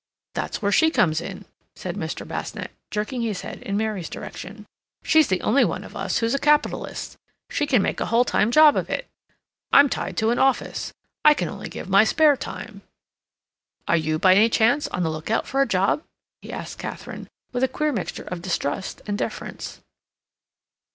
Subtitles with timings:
[0.33, 1.45] "That's where she comes in,"
[1.75, 2.27] said Mr.
[2.27, 4.65] Basnett, jerking his head in Mary's direction.
[5.03, 7.17] "She's the only one of us who's a capitalist.
[7.51, 9.07] She can make a whole time job of it.
[9.71, 10.91] I'm tied to an office;
[11.23, 12.81] I can only give my spare time.
[13.87, 16.03] Are you, by any chance, on the look out for a job?"
[16.41, 19.81] he asked Katharine, with a queer mixture of distrust and deference.